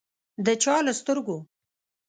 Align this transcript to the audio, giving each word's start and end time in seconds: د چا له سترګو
د 0.45 0.47
چا 0.63 0.75
له 0.85 0.93
سترګو 0.99 1.37